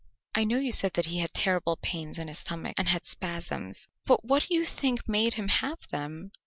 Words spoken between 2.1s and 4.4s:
in his stomach, and had spasms, but